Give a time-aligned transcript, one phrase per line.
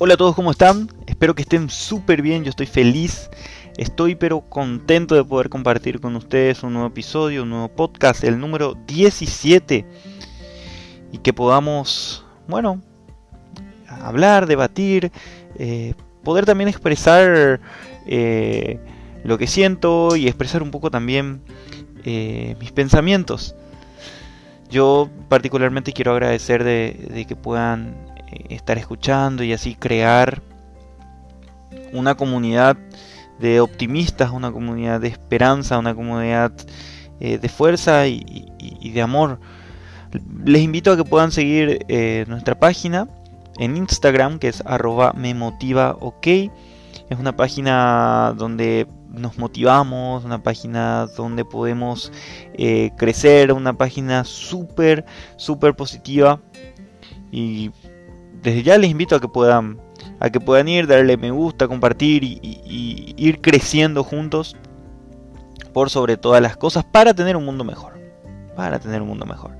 [0.00, 0.88] Hola a todos, ¿cómo están?
[1.08, 3.30] Espero que estén súper bien, yo estoy feliz,
[3.76, 8.38] estoy pero contento de poder compartir con ustedes un nuevo episodio, un nuevo podcast, el
[8.38, 9.84] número 17,
[11.10, 12.80] y que podamos, bueno,
[13.88, 15.10] hablar, debatir,
[15.58, 17.58] eh, poder también expresar
[18.06, 18.78] eh,
[19.24, 21.42] lo que siento y expresar un poco también
[22.04, 23.56] eh, mis pensamientos.
[24.70, 28.07] Yo particularmente quiero agradecer de que puedan
[28.48, 30.42] estar escuchando y así crear
[31.92, 32.76] una comunidad
[33.38, 36.52] de optimistas, una comunidad de esperanza, una comunidad
[37.20, 39.38] eh, de fuerza y, de amor.
[40.44, 43.06] Les invito a que puedan seguir eh, nuestra página
[43.58, 46.26] en Instagram que es arroba me motiva ok.
[46.26, 52.12] Es una página donde nos motivamos, una página donde podemos
[52.54, 55.04] eh, crecer, una página súper,
[55.36, 56.40] súper positiva.
[57.30, 57.70] Y
[58.42, 59.80] desde ya les invito a que puedan
[60.20, 64.56] a que puedan ir, darle me gusta, compartir y, ir creciendo juntos
[65.72, 67.98] por sobre todas las cosas para tener un mundo mejor.
[68.56, 69.52] Para tener un mundo mejor.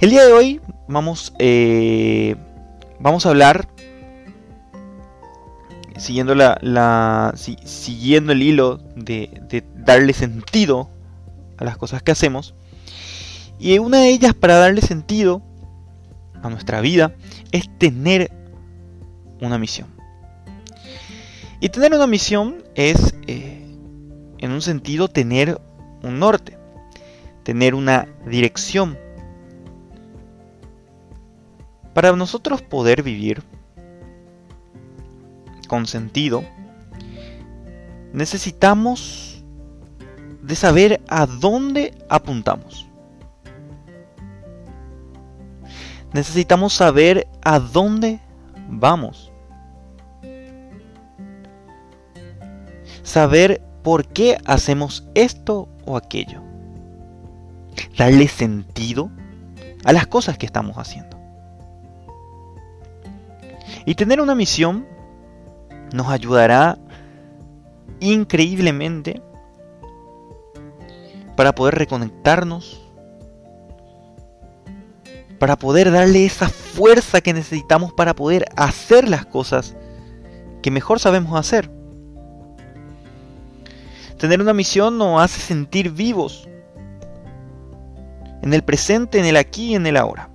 [0.00, 2.36] El día de hoy vamos, eh,
[3.00, 3.68] vamos a hablar,
[5.96, 10.88] siguiendo, la, siguiendo el hilo de darle sentido
[11.56, 12.54] a las cosas que hacemos.
[13.58, 15.42] Y una de ellas para darle sentido
[16.42, 17.14] a nuestra vida
[17.52, 18.30] es tener
[19.40, 19.88] una misión.
[21.60, 23.64] Y tener una misión es, eh,
[24.38, 25.60] en un sentido, tener
[26.02, 26.58] un norte,
[27.42, 28.98] tener una dirección.
[31.94, 33.42] Para nosotros poder vivir
[35.66, 36.44] con sentido,
[38.12, 39.42] necesitamos
[40.42, 42.85] de saber a dónde apuntamos.
[46.16, 48.20] Necesitamos saber a dónde
[48.70, 49.30] vamos.
[53.02, 56.40] Saber por qué hacemos esto o aquello.
[57.98, 59.10] Darle sentido
[59.84, 61.18] a las cosas que estamos haciendo.
[63.84, 64.86] Y tener una misión
[65.92, 66.78] nos ayudará
[68.00, 69.20] increíblemente
[71.36, 72.85] para poder reconectarnos
[75.38, 79.76] para poder darle esa fuerza que necesitamos para poder hacer las cosas
[80.62, 81.70] que mejor sabemos hacer.
[84.18, 86.48] Tener una misión nos hace sentir vivos,
[88.42, 90.30] en el presente, en el aquí y en el ahora.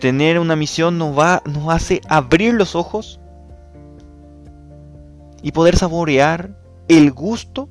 [0.00, 3.20] Tener una misión nos, va, nos hace abrir los ojos
[5.42, 7.68] y poder saborear el gusto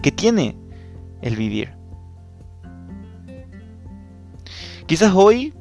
[0.00, 0.56] que tiene
[1.22, 1.81] el vivir.
[4.86, 5.54] Quizás hoy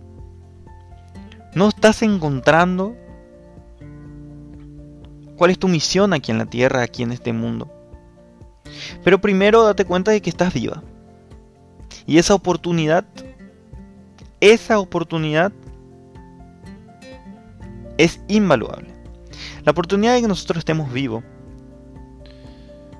[1.53, 2.95] no estás encontrando
[5.37, 7.69] cuál es tu misión aquí en la tierra, aquí en este mundo.
[9.03, 10.83] Pero primero date cuenta de que estás viva.
[12.05, 13.05] Y esa oportunidad,
[14.39, 15.51] esa oportunidad
[17.97, 18.89] es invaluable.
[19.63, 21.23] La oportunidad de que nosotros estemos vivos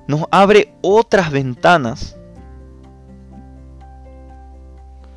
[0.06, 2.16] nos abre otras ventanas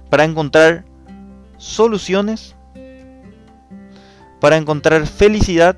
[0.09, 0.85] para encontrar
[1.57, 2.55] soluciones
[4.39, 5.77] para encontrar felicidad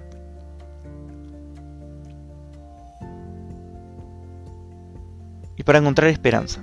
[5.56, 6.62] y para encontrar esperanza.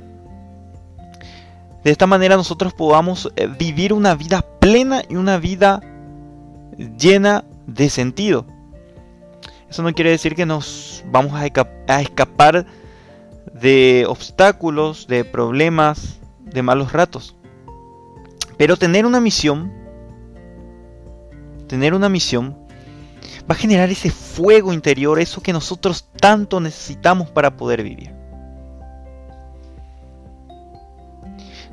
[1.84, 5.80] De esta manera nosotros podamos eh, vivir una vida plena y una vida
[6.98, 8.46] llena de sentido.
[9.68, 11.46] Eso no quiere decir que nos vamos a,
[12.00, 12.64] escapar
[13.52, 17.36] de obstáculos, de problemas, de malos ratos.
[18.56, 19.72] Pero tener una misión,
[21.66, 22.56] tener una misión,
[23.50, 28.12] va a generar ese fuego interior, eso que nosotros tanto necesitamos para poder vivir.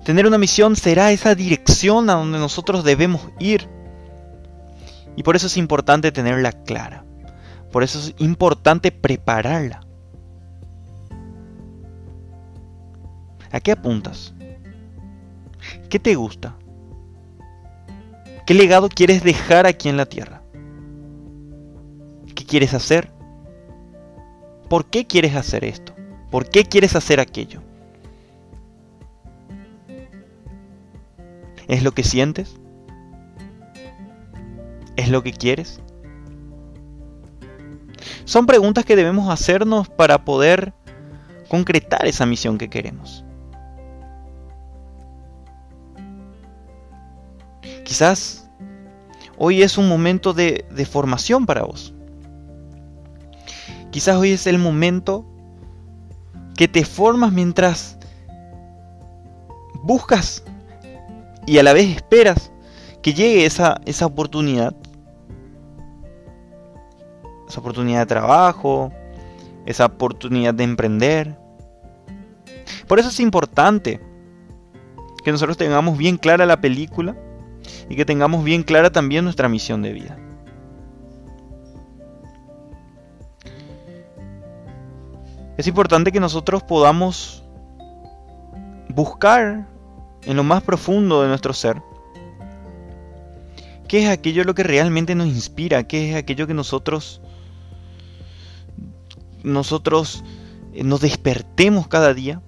[0.04, 3.70] Tener una misión será esa dirección a donde nosotros debemos ir.
[5.16, 7.06] Y por eso es importante tenerla clara.
[7.72, 9.86] Por eso es importante prepararla.
[13.52, 14.34] ¿A qué apuntas?
[15.90, 16.56] ¿Qué te gusta?
[18.52, 20.42] ¿Qué legado quieres dejar aquí en la tierra?
[22.36, 23.10] ¿Qué quieres hacer?
[24.70, 25.96] ¿Por qué quieres hacer esto?
[26.30, 27.62] ¿Por qué quieres hacer aquello?
[31.70, 32.58] ¿Es lo que sientes?
[34.98, 35.80] ¿Es lo que quieres?
[38.26, 40.74] Son preguntas que debemos hacernos para poder
[41.48, 43.24] concretar esa misión que queremos.
[47.86, 48.41] Quizás
[49.44, 51.96] Hoy es un momento de, de formación para vos.
[53.90, 55.26] Quizás hoy es el momento
[56.56, 57.98] que te formas mientras
[59.82, 60.44] buscas
[61.48, 62.52] y a la vez esperas
[63.02, 64.76] que llegue esa, esa oportunidad.
[67.50, 68.94] Esa oportunidad de trabajo,
[69.66, 71.36] esa oportunidad de emprender.
[72.88, 74.00] Por eso es importante
[75.24, 77.16] que nosotros tengamos bien clara la película
[77.92, 80.18] y que tengamos bien clara también nuestra misión de vida.
[85.58, 87.44] Es importante que nosotros podamos
[88.90, 89.68] buscar
[90.24, 91.82] en lo más profundo de nuestro ser
[93.90, 97.20] qué es aquello lo que realmente nos inspira, qué es aquello que nosotros
[99.44, 100.24] nosotros
[100.72, 102.42] eh, nos despertemos cada día,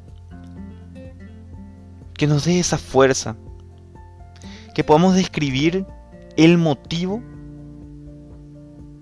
[2.13, 3.35] que nos dé esa fuerza,
[4.73, 5.85] que podamos describir
[6.35, 7.21] el motivo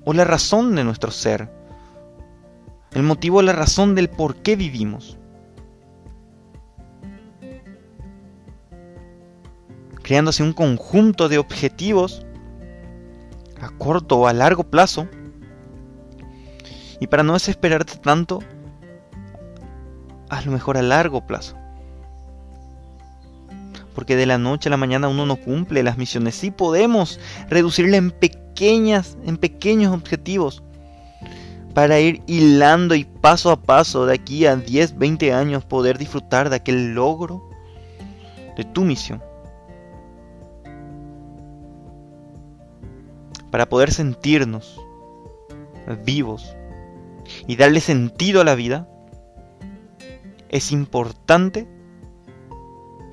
[0.06, 1.50] o la razón de nuestro ser,
[2.94, 5.18] el motivo o la razón del por qué vivimos.
[10.04, 12.26] Creándose un conjunto de objetivos
[13.62, 15.08] a corto o a largo plazo.
[17.00, 18.40] Y para no desesperarte tanto,
[20.46, 21.56] lo mejor a largo plazo.
[23.94, 26.36] Porque de la noche a la mañana uno no cumple las misiones.
[26.36, 30.64] Sí podemos reducirla en pequeñas, en pequeños objetivos.
[31.74, 36.50] Para ir hilando y paso a paso de aquí a 10, 20 años poder disfrutar
[36.50, 37.42] de aquel logro
[38.58, 39.22] de tu misión.
[43.52, 44.80] Para poder sentirnos
[46.06, 46.56] vivos
[47.48, 48.88] y darle sentido a la vida,
[50.50, 51.68] es importante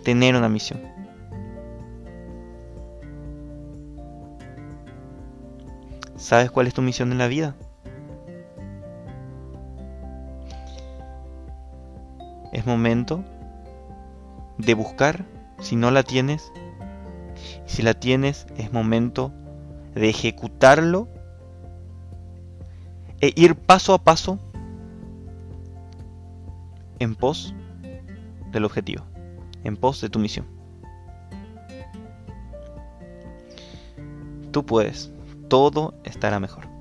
[0.09, 0.81] tener una misión.
[6.17, 7.55] ¿Sabes cuál es tu misión en la vida?
[12.55, 13.23] Es momento
[14.57, 15.27] de buscar
[15.61, 16.53] si no la tienes.
[17.67, 19.31] Si la tienes, es momento
[19.95, 21.07] de ejecutarlo
[23.21, 24.39] e ir paso a paso
[26.99, 27.55] en pos
[28.53, 29.05] del objetivo,
[29.65, 30.47] en pos de tu misión.
[34.51, 35.13] Tú puedes,
[35.49, 36.78] todo estará mejor.